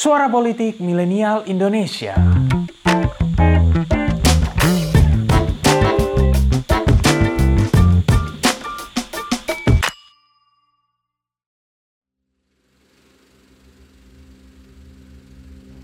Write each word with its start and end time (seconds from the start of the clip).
Suara 0.00 0.32
Politik 0.32 0.80
Milenial 0.80 1.44
Indonesia. 1.44 2.16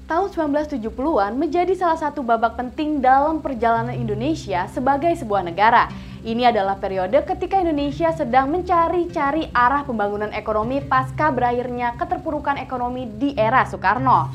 Tahun 0.09 0.33
1970-an 0.33 1.37
menjadi 1.37 1.77
salah 1.77 2.01
satu 2.01 2.25
babak 2.25 2.57
penting 2.57 3.05
dalam 3.05 3.45
perjalanan 3.45 3.93
Indonesia 3.93 4.64
sebagai 4.73 5.12
sebuah 5.12 5.45
negara. 5.45 5.93
Ini 6.27 6.50
adalah 6.50 6.74
periode 6.82 7.22
ketika 7.22 7.62
Indonesia 7.62 8.11
sedang 8.11 8.50
mencari-cari 8.50 9.46
arah 9.54 9.86
pembangunan 9.86 10.34
ekonomi 10.34 10.82
pasca 10.82 11.30
berakhirnya 11.30 11.95
keterpurukan 11.95 12.58
ekonomi 12.58 13.06
di 13.06 13.30
era 13.38 13.62
Soekarno. 13.62 14.34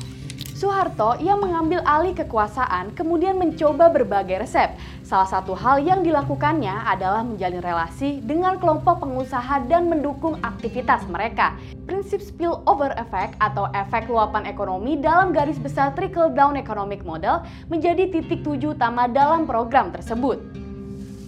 Soeharto 0.56 1.20
yang 1.20 1.44
mengambil 1.44 1.84
alih 1.84 2.16
kekuasaan 2.16 2.96
kemudian 2.96 3.36
mencoba 3.36 3.92
berbagai 3.92 4.40
resep. 4.40 4.72
Salah 5.04 5.28
satu 5.28 5.52
hal 5.52 5.84
yang 5.84 6.00
dilakukannya 6.00 6.72
adalah 6.88 7.20
menjalin 7.20 7.60
relasi 7.60 8.24
dengan 8.24 8.56
kelompok 8.56 9.04
pengusaha 9.04 9.60
dan 9.68 9.92
mendukung 9.92 10.40
aktivitas 10.40 11.04
mereka. 11.12 11.60
Prinsip 11.84 12.24
spillover 12.24 12.96
effect 12.96 13.36
atau 13.36 13.68
efek 13.76 14.08
luapan 14.08 14.48
ekonomi 14.48 14.96
dalam 14.96 15.28
garis 15.36 15.60
besar 15.60 15.92
trickle 15.92 16.32
down 16.32 16.56
economic 16.56 17.04
model 17.04 17.44
menjadi 17.68 18.08
titik 18.08 18.40
tuju 18.40 18.72
utama 18.72 19.12
dalam 19.12 19.44
program 19.44 19.92
tersebut. 19.92 20.61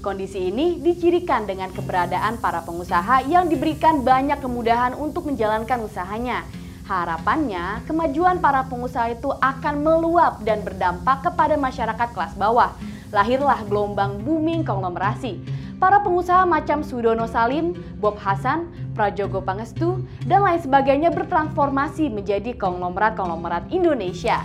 Kondisi 0.04 0.52
ini 0.52 0.84
dicirikan 0.84 1.48
dengan 1.48 1.72
keberadaan 1.72 2.36
para 2.36 2.60
pengusaha 2.60 3.24
yang 3.24 3.48
diberikan 3.48 4.04
banyak 4.04 4.36
kemudahan 4.36 4.92
untuk 4.92 5.24
menjalankan 5.24 5.80
usahanya. 5.80 6.44
Harapannya, 6.84 7.80
kemajuan 7.88 8.36
para 8.36 8.68
pengusaha 8.68 9.16
itu 9.16 9.32
akan 9.32 9.80
meluap 9.80 10.44
dan 10.44 10.60
berdampak 10.60 11.24
kepada 11.24 11.56
masyarakat 11.56 12.12
kelas 12.12 12.36
bawah. 12.36 12.76
Lahirlah 13.16 13.64
gelombang 13.64 14.20
booming 14.20 14.60
konglomerasi. 14.60 15.40
Para 15.80 16.04
pengusaha 16.04 16.44
macam 16.44 16.84
Sudono 16.84 17.24
Salim, 17.24 17.72
Bob 17.96 18.20
Hasan, 18.20 18.68
Prajogo 18.92 19.40
Pangestu, 19.40 20.04
dan 20.28 20.44
lain 20.44 20.60
sebagainya 20.60 21.16
bertransformasi 21.16 22.12
menjadi 22.12 22.52
konglomerat-konglomerat 22.60 23.72
Indonesia. 23.72 24.44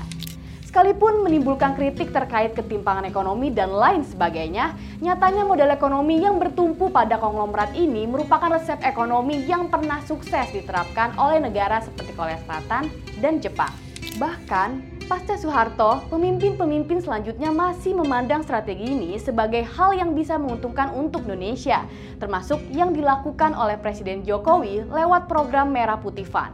Sekalipun 0.69 1.25
menimbulkan 1.25 1.73
kritik 1.73 2.13
terkait 2.13 2.53
ketimpangan 2.53 3.01
ekonomi 3.01 3.49
dan 3.49 3.73
lain 3.73 4.05
sebagainya, 4.05 4.77
nyatanya 5.01 5.41
model 5.41 5.73
ekonomi 5.73 6.21
yang 6.21 6.37
bertumpu 6.37 6.93
pada 6.93 7.17
konglomerat 7.17 7.73
ini 7.73 8.05
merupakan 8.05 8.53
resep 8.53 8.77
ekonomi 8.85 9.49
yang 9.49 9.65
pernah 9.73 9.97
sukses 10.05 10.45
diterapkan 10.53 11.17
oleh 11.17 11.41
negara 11.41 11.81
seperti 11.81 12.13
Korea 12.13 12.37
Selatan 12.45 12.85
dan 13.17 13.41
Jepang. 13.41 13.73
Bahkan, 14.21 15.01
pasca 15.09 15.41
Soeharto, 15.41 16.05
pemimpin-pemimpin 16.13 17.01
selanjutnya 17.01 17.49
masih 17.49 17.97
memandang 17.97 18.45
strategi 18.45 18.93
ini 18.93 19.17
sebagai 19.17 19.65
hal 19.65 19.97
yang 19.97 20.13
bisa 20.13 20.37
menguntungkan 20.37 20.93
untuk 20.93 21.25
Indonesia, 21.25 21.81
termasuk 22.21 22.61
yang 22.69 22.93
dilakukan 22.93 23.57
oleh 23.57 23.73
Presiden 23.81 24.21
Jokowi 24.21 24.85
lewat 24.85 25.25
program 25.25 25.73
Merah 25.73 25.97
Putih 25.97 26.29
Fund. 26.29 26.53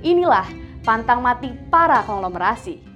Inilah 0.00 0.48
pantang 0.88 1.20
mati 1.20 1.52
para 1.68 2.00
konglomerasi. 2.08 2.91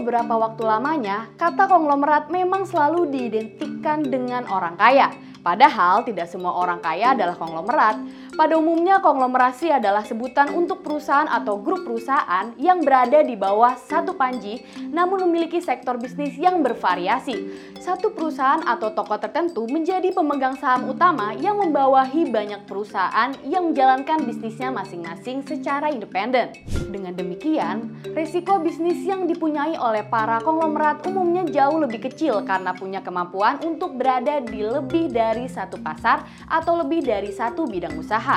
Beberapa 0.00 0.32
waktu 0.40 0.64
lamanya, 0.64 1.28
kata 1.36 1.68
konglomerat 1.68 2.32
memang 2.32 2.64
selalu 2.64 3.12
diidentikan 3.12 4.00
dengan 4.00 4.48
orang 4.48 4.74
kaya. 4.80 5.12
Padahal 5.40 6.04
tidak 6.04 6.28
semua 6.28 6.56
orang 6.56 6.80
kaya 6.80 7.12
adalah 7.12 7.36
konglomerat. 7.36 7.96
Pada 8.40 8.56
umumnya 8.56 9.04
konglomerasi 9.04 9.68
adalah 9.68 10.00
sebutan 10.00 10.56
untuk 10.56 10.80
perusahaan 10.80 11.28
atau 11.28 11.60
grup 11.60 11.84
perusahaan 11.84 12.56
yang 12.56 12.80
berada 12.80 13.20
di 13.20 13.36
bawah 13.36 13.76
satu 13.76 14.16
panji 14.16 14.64
namun 14.88 15.28
memiliki 15.28 15.60
sektor 15.60 16.00
bisnis 16.00 16.40
yang 16.40 16.64
bervariasi. 16.64 17.36
Satu 17.84 18.16
perusahaan 18.16 18.64
atau 18.64 18.96
toko 18.96 19.20
tertentu 19.20 19.68
menjadi 19.68 20.08
pemegang 20.16 20.56
saham 20.56 20.88
utama 20.88 21.36
yang 21.36 21.60
membawahi 21.60 22.32
banyak 22.32 22.64
perusahaan 22.64 23.36
yang 23.44 23.76
menjalankan 23.76 24.24
bisnisnya 24.24 24.72
masing-masing 24.72 25.44
secara 25.44 25.92
independen. 25.92 26.56
Dengan 26.88 27.12
demikian, 27.12 27.92
resiko 28.16 28.56
bisnis 28.56 29.04
yang 29.04 29.28
dipunyai 29.28 29.76
oleh 29.76 30.08
para 30.08 30.40
konglomerat 30.40 31.04
umumnya 31.04 31.44
jauh 31.44 31.76
lebih 31.76 32.08
kecil 32.08 32.40
karena 32.48 32.72
punya 32.72 33.04
kemampuan 33.04 33.60
untuk 33.68 34.00
berada 34.00 34.40
di 34.40 34.64
lebih 34.64 35.12
dari 35.12 35.44
satu 35.44 35.76
pasar 35.84 36.24
atau 36.48 36.80
lebih 36.80 37.04
dari 37.04 37.28
satu 37.28 37.68
bidang 37.68 38.00
usaha. 38.00 38.29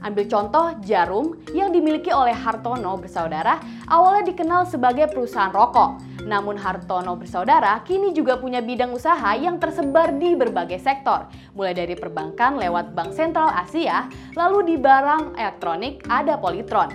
Ambil 0.00 0.32
contoh 0.32 0.72
Jarum 0.80 1.36
yang 1.52 1.76
dimiliki 1.76 2.08
oleh 2.08 2.32
Hartono 2.32 2.96
bersaudara 2.96 3.60
awalnya 3.84 4.32
dikenal 4.32 4.64
sebagai 4.64 5.12
perusahaan 5.12 5.52
rokok. 5.52 6.00
Namun 6.24 6.56
Hartono 6.56 7.16
bersaudara 7.20 7.84
kini 7.84 8.16
juga 8.16 8.40
punya 8.40 8.64
bidang 8.64 8.96
usaha 8.96 9.36
yang 9.36 9.60
tersebar 9.60 10.16
di 10.16 10.32
berbagai 10.36 10.80
sektor, 10.80 11.28
mulai 11.52 11.76
dari 11.76 11.96
perbankan 11.96 12.56
lewat 12.56 12.96
Bank 12.96 13.12
Sentral 13.12 13.52
Asia, 13.52 14.08
lalu 14.36 14.72
di 14.72 14.76
barang 14.80 15.36
elektronik 15.36 16.00
ada 16.08 16.40
Polytron. 16.40 16.92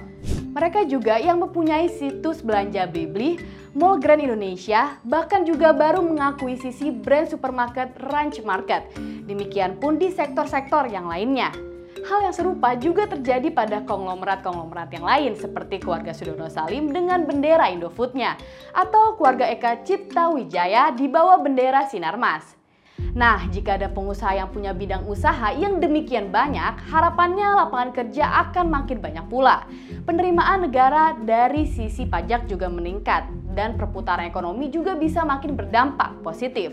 Mereka 0.56 0.88
juga 0.88 1.20
yang 1.20 1.44
mempunyai 1.44 1.92
situs 1.92 2.40
belanja 2.40 2.88
Blibli, 2.88 3.36
Mall 3.76 4.00
Grand 4.00 4.24
Indonesia, 4.24 4.96
bahkan 5.04 5.44
juga 5.44 5.76
baru 5.76 6.00
mengakuisisi 6.00 6.96
brand 6.96 7.28
supermarket 7.28 7.92
Ranch 8.08 8.40
Market. 8.42 8.88
Demikian 9.28 9.76
pun 9.84 10.00
di 10.00 10.10
sektor-sektor 10.16 10.88
yang 10.88 11.12
lainnya. 11.12 11.75
Hal 12.06 12.22
yang 12.22 12.38
serupa 12.38 12.78
juga 12.78 13.10
terjadi 13.10 13.50
pada 13.50 13.82
konglomerat-konglomerat 13.82 14.94
yang 14.94 15.06
lain 15.10 15.34
seperti 15.34 15.82
keluarga 15.82 16.14
Sudono 16.14 16.46
Salim 16.54 16.94
dengan 16.94 17.26
bendera 17.26 17.66
Indofoodnya 17.74 18.38
atau 18.78 19.18
keluarga 19.18 19.50
Eka 19.50 19.82
Cipta 19.82 20.30
Wijaya 20.30 20.94
di 20.94 21.10
bawah 21.10 21.42
bendera 21.42 21.90
Sinarmas. 21.90 22.54
Nah, 23.18 23.50
jika 23.50 23.82
ada 23.82 23.90
pengusaha 23.90 24.38
yang 24.38 24.54
punya 24.54 24.78
bidang 24.78 25.10
usaha 25.10 25.50
yang 25.58 25.82
demikian 25.82 26.30
banyak, 26.30 26.78
harapannya 26.94 27.66
lapangan 27.66 27.92
kerja 27.92 28.24
akan 28.48 28.70
makin 28.70 29.02
banyak 29.02 29.26
pula. 29.26 29.66
Penerimaan 30.06 30.70
negara 30.70 31.18
dari 31.18 31.66
sisi 31.66 32.06
pajak 32.06 32.46
juga 32.46 32.70
meningkat 32.70 33.26
dan 33.58 33.82
perputaran 33.82 34.30
ekonomi 34.30 34.70
juga 34.70 34.94
bisa 34.94 35.26
makin 35.26 35.58
berdampak 35.58 36.22
positif. 36.22 36.70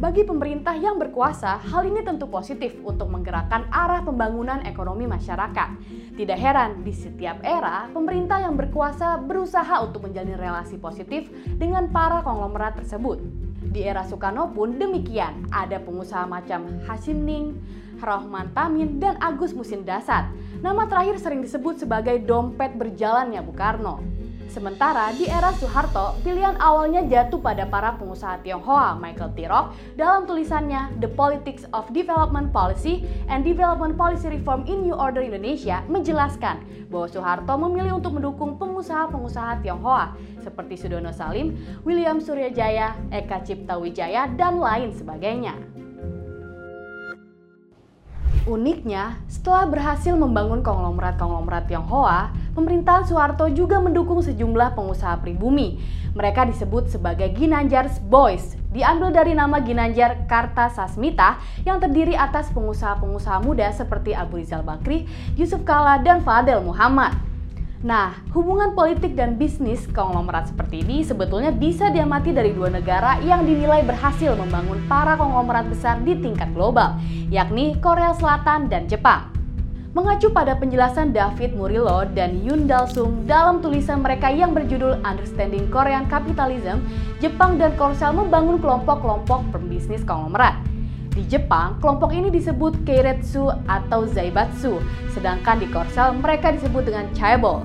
Bagi 0.00 0.24
pemerintah 0.24 0.72
yang 0.80 0.96
berkuasa, 0.96 1.60
hal 1.60 1.84
ini 1.84 2.00
tentu 2.00 2.24
positif 2.24 2.72
untuk 2.88 3.12
menggerakkan 3.12 3.68
arah 3.68 4.00
pembangunan 4.00 4.64
ekonomi 4.64 5.04
masyarakat. 5.04 5.76
Tidak 6.16 6.38
heran, 6.40 6.80
di 6.80 6.88
setiap 6.88 7.44
era, 7.44 7.84
pemerintah 7.92 8.40
yang 8.40 8.56
berkuasa 8.56 9.20
berusaha 9.20 9.84
untuk 9.84 10.08
menjalin 10.08 10.40
relasi 10.40 10.80
positif 10.80 11.28
dengan 11.60 11.92
para 11.92 12.24
konglomerat 12.24 12.80
tersebut. 12.80 13.20
Di 13.60 13.84
era 13.84 14.00
Soekarno 14.00 14.48
pun 14.56 14.80
demikian, 14.80 15.44
ada 15.52 15.76
pengusaha 15.76 16.24
macam 16.24 16.80
Hasim 16.88 17.20
Ning, 17.20 17.60
Rahman 18.00 18.56
Tamin, 18.56 19.04
dan 19.04 19.20
Agus 19.20 19.52
Musin 19.52 19.84
Dasat. 19.84 20.32
Nama 20.64 20.88
terakhir 20.88 21.20
sering 21.20 21.44
disebut 21.44 21.76
sebagai 21.76 22.24
dompet 22.24 22.72
berjalannya 22.72 23.44
Bung 23.44 23.52
Karno. 23.52 24.00
Sementara 24.50 25.14
di 25.14 25.30
era 25.30 25.54
Soeharto, 25.54 26.18
pilihan 26.26 26.58
awalnya 26.58 27.06
jatuh 27.06 27.38
pada 27.38 27.70
para 27.70 27.94
pengusaha 27.94 28.42
Tionghoa 28.42 28.98
Michael 28.98 29.30
Tirok 29.38 29.78
dalam 29.94 30.26
tulisannya 30.26 30.90
The 30.98 31.06
Politics 31.06 31.70
of 31.70 31.86
Development 31.94 32.50
Policy 32.50 33.06
and 33.30 33.46
Development 33.46 33.94
Policy 33.94 34.26
Reform 34.26 34.66
in 34.66 34.82
New 34.82 34.98
Order 34.98 35.22
Indonesia 35.22 35.86
menjelaskan 35.86 36.66
bahwa 36.90 37.06
Soeharto 37.06 37.54
memilih 37.62 38.02
untuk 38.02 38.18
mendukung 38.18 38.58
pengusaha-pengusaha 38.58 39.62
Tionghoa 39.62 40.18
seperti 40.42 40.74
Sudono 40.74 41.14
Salim, 41.14 41.54
William 41.86 42.18
Suryajaya, 42.18 42.98
Eka 43.14 43.46
Cipta 43.46 43.78
Wijaya, 43.78 44.26
dan 44.34 44.58
lain 44.58 44.90
sebagainya. 44.90 45.79
Uniknya, 48.48 49.20
setelah 49.28 49.68
berhasil 49.68 50.16
membangun 50.16 50.64
konglomerat-konglomerat 50.64 51.68
Tionghoa, 51.68 52.32
pemerintahan 52.56 53.04
Soeharto 53.04 53.52
juga 53.52 53.76
mendukung 53.84 54.24
sejumlah 54.24 54.72
pengusaha 54.72 55.20
pribumi. 55.20 55.76
Mereka 56.16 56.48
disebut 56.48 56.88
sebagai 56.88 57.28
Ginanjar's 57.36 58.00
Boys, 58.00 58.56
diambil 58.72 59.12
dari 59.12 59.36
nama 59.36 59.60
Ginanjar 59.60 60.24
Kartasasmita 60.24 61.36
yang 61.68 61.84
terdiri 61.84 62.16
atas 62.16 62.48
pengusaha-pengusaha 62.56 63.44
muda 63.44 63.68
seperti 63.76 64.16
Abu 64.16 64.40
Rizal 64.40 64.64
Bakri, 64.64 65.04
Yusuf 65.36 65.60
Kala, 65.68 66.00
dan 66.00 66.24
Fadel 66.24 66.64
Muhammad. 66.64 67.29
Nah, 67.80 68.12
hubungan 68.36 68.76
politik 68.76 69.16
dan 69.16 69.40
bisnis 69.40 69.88
konglomerat 69.96 70.52
seperti 70.52 70.84
ini 70.84 71.00
sebetulnya 71.00 71.48
bisa 71.48 71.88
diamati 71.88 72.28
dari 72.28 72.52
dua 72.52 72.68
negara 72.68 73.16
yang 73.24 73.48
dinilai 73.48 73.80
berhasil 73.88 74.36
membangun 74.36 74.84
para 74.84 75.16
konglomerat 75.16 75.64
besar 75.72 75.96
di 76.04 76.12
tingkat 76.20 76.52
global, 76.52 77.00
yakni 77.32 77.72
Korea 77.80 78.12
Selatan 78.12 78.68
dan 78.68 78.84
Jepang. 78.84 79.32
Mengacu 79.96 80.28
pada 80.28 80.54
penjelasan 80.60 81.16
David 81.16 81.56
Murillo 81.56 82.04
dan 82.12 82.44
Yun 82.44 82.68
Dalsung 82.68 83.24
dalam 83.24 83.64
tulisan 83.64 84.04
mereka 84.04 84.28
yang 84.28 84.52
berjudul 84.52 85.00
Understanding 85.00 85.66
Korean 85.72 86.04
Capitalism, 86.06 86.84
Jepang 87.18 87.56
dan 87.56 87.74
Korsel 87.80 88.12
membangun 88.12 88.60
kelompok-kelompok 88.60 89.56
pembisnis 89.56 90.04
konglomerat. 90.04 90.69
Di 91.20 91.36
Jepang, 91.36 91.76
kelompok 91.84 92.16
ini 92.16 92.32
disebut 92.32 92.80
Keiretsu 92.88 93.52
atau 93.68 94.08
Zaibatsu, 94.08 94.80
sedangkan 95.12 95.60
di 95.60 95.68
Korsel 95.68 96.16
mereka 96.16 96.48
disebut 96.48 96.88
dengan 96.88 97.12
Chaebol. 97.12 97.60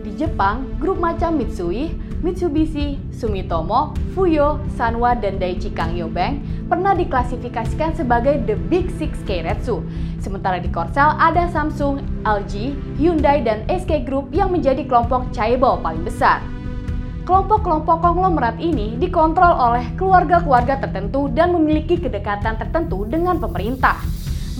Di 0.00 0.16
Jepang, 0.16 0.64
grup 0.80 0.96
macam 0.96 1.36
Mitsui, 1.36 1.92
Mitsubishi, 2.24 2.96
Sumitomo, 3.12 3.92
Fuyo, 4.16 4.64
Sanwa, 4.80 5.12
dan 5.12 5.36
Daiichi 5.36 5.76
Kangyo 5.76 6.08
Bank 6.08 6.40
pernah 6.72 6.96
diklasifikasikan 6.96 7.92
sebagai 7.92 8.40
The 8.48 8.56
Big 8.56 8.88
Six 8.96 9.20
Keiretsu. 9.28 9.84
Sementara 10.16 10.56
di 10.56 10.72
Korsel 10.72 11.20
ada 11.20 11.52
Samsung, 11.52 12.00
LG, 12.24 12.72
Hyundai, 12.96 13.44
dan 13.44 13.68
SK 13.68 14.08
Group 14.08 14.32
yang 14.32 14.48
menjadi 14.56 14.88
kelompok 14.88 15.28
Chaebol 15.36 15.84
paling 15.84 16.00
besar. 16.00 16.40
Kelompok-kelompok 17.26 18.06
konglomerat 18.06 18.62
ini 18.62 18.94
dikontrol 19.02 19.50
oleh 19.50 19.82
keluarga-keluarga 19.98 20.78
tertentu 20.78 21.26
dan 21.34 21.50
memiliki 21.50 21.98
kedekatan 21.98 22.54
tertentu 22.54 23.02
dengan 23.02 23.42
pemerintah. 23.42 23.98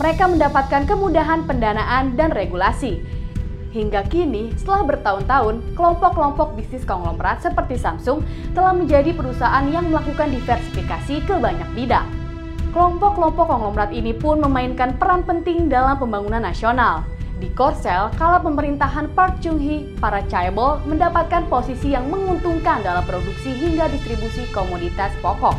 Mereka 0.03 0.27
mendapatkan 0.27 0.83
kemudahan 0.85 1.47
pendanaan 1.47 2.19
dan 2.19 2.35
regulasi, 2.35 3.01
Hingga 3.77 4.09
kini, 4.09 4.57
setelah 4.57 4.89
bertahun-tahun, 4.89 5.77
kelompok-kelompok 5.77 6.57
bisnis 6.57 6.89
konglomerat 6.89 7.45
seperti 7.45 7.77
Samsung 7.77 8.25
telah 8.57 8.73
menjadi 8.73 9.13
perusahaan 9.13 9.69
yang 9.69 9.93
melakukan 9.93 10.33
diversifikasi 10.33 11.21
ke 11.29 11.35
banyak 11.37 11.69
bidang. 11.77 12.09
Kelompok-kelompok 12.73 13.45
konglomerat 13.45 13.93
ini 13.93 14.17
pun 14.17 14.41
memainkan 14.41 14.97
peran 14.97 15.29
penting 15.29 15.69
dalam 15.69 16.01
pembangunan 16.01 16.41
nasional. 16.41 17.05
Di 17.47 17.55
Korsel, 17.55 18.11
kala 18.19 18.43
pemerintahan 18.43 19.15
Park 19.15 19.39
Chung-hee, 19.39 19.87
para 20.03 20.19
chaebol 20.27 20.83
mendapatkan 20.83 21.47
posisi 21.47 21.95
yang 21.95 22.11
menguntungkan 22.11 22.83
dalam 22.83 23.07
produksi 23.07 23.55
hingga 23.55 23.87
distribusi 23.87 24.51
komoditas 24.51 25.15
pokok. 25.23 25.55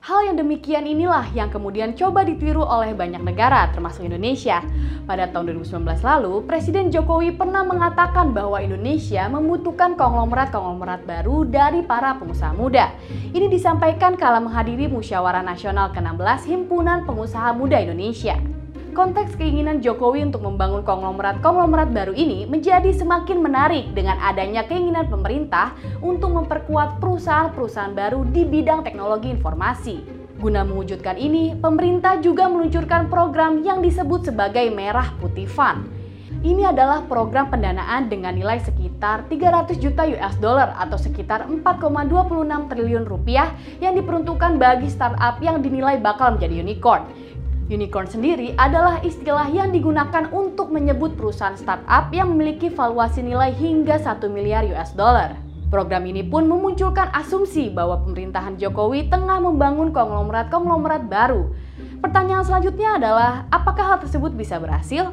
Hal 0.00 0.24
yang 0.24 0.40
demikian 0.40 0.88
inilah 0.88 1.28
yang 1.36 1.52
kemudian 1.52 1.92
coba 1.92 2.24
ditiru 2.24 2.64
oleh 2.64 2.96
banyak 2.96 3.20
negara, 3.20 3.68
termasuk 3.76 4.08
Indonesia. 4.08 4.64
Pada 5.04 5.28
tahun 5.28 5.60
2019 5.60 5.84
lalu, 6.00 6.40
Presiden 6.48 6.88
Jokowi 6.88 7.36
pernah 7.36 7.60
mengatakan 7.60 8.32
bahwa 8.32 8.56
Indonesia 8.64 9.28
membutuhkan 9.28 10.00
konglomerat-konglomerat 10.00 11.04
baru 11.04 11.44
dari 11.44 11.84
para 11.84 12.16
pengusaha 12.16 12.56
muda. 12.56 12.88
Ini 13.36 13.52
disampaikan 13.52 14.16
kala 14.16 14.40
menghadiri 14.40 14.88
Musyawarah 14.88 15.44
Nasional 15.44 15.92
ke-16 15.92 16.48
Himpunan 16.48 17.04
Pengusaha 17.04 17.52
Muda 17.52 17.84
Indonesia 17.84 18.55
konteks 18.96 19.36
keinginan 19.36 19.84
Jokowi 19.84 20.24
untuk 20.24 20.40
membangun 20.40 20.80
konglomerat-konglomerat 20.80 21.92
baru 21.92 22.16
ini 22.16 22.48
menjadi 22.48 22.88
semakin 22.96 23.44
menarik 23.44 23.92
dengan 23.92 24.16
adanya 24.24 24.64
keinginan 24.64 25.04
pemerintah 25.12 25.76
untuk 26.00 26.32
memperkuat 26.32 26.96
perusahaan-perusahaan 26.96 27.92
baru 27.92 28.24
di 28.32 28.48
bidang 28.48 28.88
teknologi 28.88 29.28
informasi. 29.28 30.00
Guna 30.40 30.64
mewujudkan 30.64 31.20
ini, 31.20 31.52
pemerintah 31.60 32.24
juga 32.24 32.48
meluncurkan 32.48 33.12
program 33.12 33.60
yang 33.60 33.84
disebut 33.84 34.32
sebagai 34.32 34.72
Merah 34.72 35.12
Putih 35.20 35.44
Fund. 35.44 35.92
Ini 36.40 36.72
adalah 36.72 37.04
program 37.04 37.52
pendanaan 37.52 38.08
dengan 38.08 38.32
nilai 38.32 38.60
sekitar 38.64 39.28
300 39.28 39.76
juta 39.76 40.08
US 40.08 40.36
dollar 40.40 40.72
atau 40.76 40.96
sekitar 40.96 41.48
4,26 41.48 42.70
triliun 42.72 43.04
rupiah 43.04 43.52
yang 43.80 43.96
diperuntukkan 43.96 44.56
bagi 44.56 44.88
startup 44.88 45.36
yang 45.44 45.60
dinilai 45.60 46.00
bakal 46.00 46.36
menjadi 46.36 46.60
unicorn 46.60 47.26
Unicorn 47.66 48.06
sendiri 48.06 48.54
adalah 48.54 49.02
istilah 49.02 49.50
yang 49.50 49.74
digunakan 49.74 50.30
untuk 50.30 50.70
menyebut 50.70 51.18
perusahaan 51.18 51.58
startup 51.58 52.14
yang 52.14 52.30
memiliki 52.30 52.70
valuasi 52.70 53.26
nilai 53.26 53.50
hingga 53.50 53.98
1 53.98 54.22
miliar 54.30 54.62
US 54.70 54.94
dollar. 54.94 55.34
Program 55.66 56.06
ini 56.06 56.22
pun 56.22 56.46
memunculkan 56.46 57.10
asumsi 57.10 57.74
bahwa 57.74 57.98
pemerintahan 58.06 58.54
Jokowi 58.54 59.10
tengah 59.10 59.42
membangun 59.42 59.90
konglomerat-konglomerat 59.90 61.10
baru. 61.10 61.50
Pertanyaan 61.98 62.46
selanjutnya 62.46 63.02
adalah, 63.02 63.50
apakah 63.50 63.82
hal 63.82 63.98
tersebut 63.98 64.30
bisa 64.38 64.62
berhasil? 64.62 65.10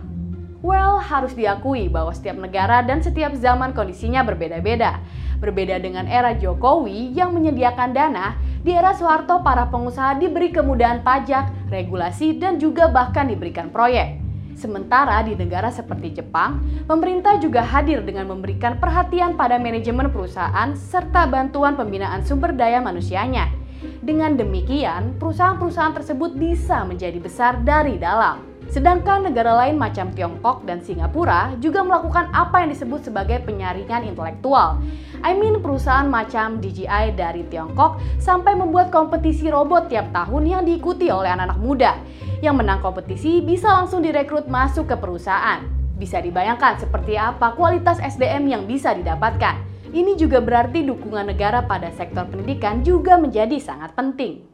Well, 0.64 1.04
harus 1.04 1.36
diakui 1.36 1.92
bahwa 1.92 2.16
setiap 2.16 2.40
negara 2.40 2.80
dan 2.88 3.04
setiap 3.04 3.36
zaman 3.36 3.76
kondisinya 3.76 4.24
berbeda-beda. 4.24 5.04
Berbeda 5.44 5.76
dengan 5.76 6.08
era 6.08 6.32
Jokowi 6.40 7.12
yang 7.12 7.36
menyediakan 7.36 7.92
dana, 7.92 8.40
di 8.64 8.72
era 8.72 8.96
Soeharto, 8.96 9.44
para 9.44 9.68
pengusaha 9.68 10.16
diberi 10.16 10.56
kemudahan 10.56 11.04
pajak, 11.04 11.52
regulasi, 11.68 12.40
dan 12.40 12.64
juga 12.64 12.88
bahkan 12.88 13.28
diberikan 13.28 13.76
proyek. 13.76 14.24
Sementara 14.56 15.20
di 15.28 15.36
negara 15.36 15.68
seperti 15.68 16.24
Jepang, 16.24 16.64
pemerintah 16.88 17.36
juga 17.44 17.60
hadir 17.60 18.00
dengan 18.00 18.32
memberikan 18.32 18.80
perhatian 18.80 19.36
pada 19.36 19.60
manajemen 19.60 20.08
perusahaan 20.16 20.72
serta 20.80 21.28
bantuan 21.28 21.76
pembinaan 21.76 22.24
sumber 22.24 22.56
daya 22.56 22.80
manusianya. 22.80 23.52
Dengan 24.00 24.40
demikian, 24.40 25.20
perusahaan-perusahaan 25.20 25.92
tersebut 25.92 26.40
bisa 26.40 26.88
menjadi 26.88 27.20
besar 27.20 27.60
dari 27.68 28.00
dalam. 28.00 28.53
Sedangkan 28.74 29.30
negara 29.30 29.54
lain 29.54 29.78
macam 29.78 30.10
Tiongkok 30.18 30.66
dan 30.66 30.82
Singapura 30.82 31.54
juga 31.62 31.86
melakukan 31.86 32.34
apa 32.34 32.66
yang 32.66 32.74
disebut 32.74 33.06
sebagai 33.06 33.46
penyaringan 33.46 34.02
intelektual. 34.02 34.82
I 35.22 35.38
mean 35.38 35.62
perusahaan 35.62 36.10
macam 36.10 36.58
DJI 36.58 37.14
dari 37.14 37.46
Tiongkok 37.54 38.02
sampai 38.18 38.58
membuat 38.58 38.90
kompetisi 38.90 39.54
robot 39.54 39.94
tiap 39.94 40.10
tahun 40.10 40.50
yang 40.50 40.62
diikuti 40.66 41.14
oleh 41.14 41.30
anak-anak 41.30 41.62
muda. 41.62 42.02
Yang 42.42 42.56
menang 42.66 42.82
kompetisi 42.82 43.46
bisa 43.46 43.70
langsung 43.70 44.02
direkrut 44.02 44.50
masuk 44.50 44.90
ke 44.90 44.98
perusahaan. 44.98 45.62
Bisa 45.94 46.18
dibayangkan 46.18 46.82
seperti 46.82 47.14
apa 47.14 47.54
kualitas 47.54 48.02
SDM 48.02 48.50
yang 48.50 48.66
bisa 48.66 48.98
didapatkan. 48.98 49.62
Ini 49.94 50.18
juga 50.18 50.42
berarti 50.42 50.82
dukungan 50.82 51.30
negara 51.30 51.62
pada 51.62 51.94
sektor 51.94 52.26
pendidikan 52.26 52.82
juga 52.82 53.22
menjadi 53.22 53.62
sangat 53.62 53.94
penting. 53.94 54.53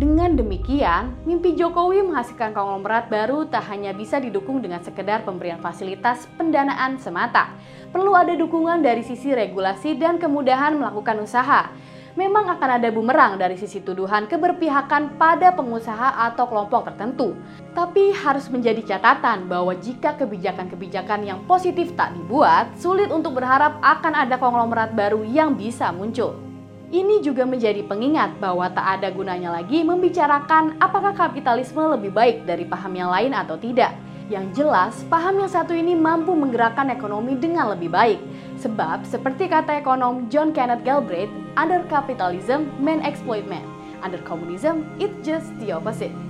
Dengan 0.00 0.32
demikian, 0.32 1.12
mimpi 1.28 1.52
Jokowi 1.52 2.00
menghasilkan 2.00 2.56
konglomerat 2.56 3.12
baru 3.12 3.44
tak 3.44 3.68
hanya 3.68 3.92
bisa 3.92 4.16
didukung 4.16 4.64
dengan 4.64 4.80
sekedar 4.80 5.28
pemberian 5.28 5.60
fasilitas 5.60 6.24
pendanaan 6.40 6.96
semata. 6.96 7.52
Perlu 7.92 8.16
ada 8.16 8.32
dukungan 8.32 8.80
dari 8.80 9.04
sisi 9.04 9.28
regulasi 9.36 10.00
dan 10.00 10.16
kemudahan 10.16 10.80
melakukan 10.80 11.20
usaha. 11.20 11.68
Memang 12.16 12.48
akan 12.48 12.80
ada 12.80 12.88
bumerang 12.88 13.36
dari 13.36 13.60
sisi 13.60 13.84
tuduhan 13.84 14.24
keberpihakan 14.24 15.20
pada 15.20 15.52
pengusaha 15.52 16.16
atau 16.32 16.48
kelompok 16.48 16.88
tertentu. 16.88 17.36
Tapi 17.76 18.16
harus 18.16 18.48
menjadi 18.48 18.80
catatan 18.96 19.52
bahwa 19.52 19.76
jika 19.76 20.16
kebijakan-kebijakan 20.16 21.28
yang 21.28 21.44
positif 21.44 21.92
tak 21.92 22.16
dibuat, 22.16 22.72
sulit 22.80 23.12
untuk 23.12 23.36
berharap 23.36 23.76
akan 23.84 24.16
ada 24.16 24.40
konglomerat 24.40 24.96
baru 24.96 25.20
yang 25.28 25.60
bisa 25.60 25.92
muncul. 25.92 26.49
Ini 26.90 27.22
juga 27.22 27.46
menjadi 27.46 27.86
pengingat 27.86 28.42
bahwa 28.42 28.66
tak 28.66 28.98
ada 28.98 29.14
gunanya 29.14 29.54
lagi 29.54 29.86
membicarakan 29.86 30.74
apakah 30.82 31.14
kapitalisme 31.14 31.78
lebih 31.86 32.10
baik 32.10 32.42
dari 32.42 32.66
paham 32.66 32.98
yang 32.98 33.14
lain 33.14 33.30
atau 33.30 33.54
tidak. 33.54 33.94
Yang 34.26 34.58
jelas, 34.58 34.94
paham 35.06 35.38
yang 35.38 35.46
satu 35.46 35.70
ini 35.70 35.94
mampu 35.94 36.34
menggerakkan 36.34 36.90
ekonomi 36.90 37.38
dengan 37.38 37.70
lebih 37.78 37.94
baik. 37.94 38.18
Sebab, 38.58 39.06
seperti 39.06 39.46
kata 39.46 39.78
ekonom 39.78 40.26
John 40.34 40.50
Kenneth 40.50 40.82
Galbraith, 40.82 41.30
under 41.54 41.86
capitalism, 41.86 42.66
man 42.82 42.98
exploit 43.06 43.46
man. 43.46 43.62
Under 44.02 44.18
communism, 44.26 44.82
it's 44.98 45.14
just 45.22 45.54
the 45.62 45.70
opposite. 45.70 46.29